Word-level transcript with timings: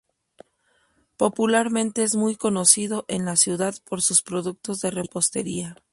Popularmente 1.15 2.01
es 2.01 2.15
muy 2.15 2.35
conocido 2.35 3.05
en 3.07 3.23
la 3.23 3.35
ciudad 3.35 3.75
por 3.87 4.01
sus 4.01 4.23
productos 4.23 4.81
de 4.81 4.89
repostería. 4.89 5.77